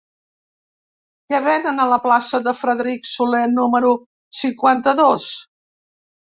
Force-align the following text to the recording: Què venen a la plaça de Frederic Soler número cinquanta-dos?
Què 1.33 1.41
venen 1.47 1.83
a 1.83 1.85
la 1.91 1.99
plaça 2.05 2.39
de 2.47 2.53
Frederic 2.61 3.05
Soler 3.11 3.43
número 3.59 3.93
cinquanta-dos? 4.41 5.29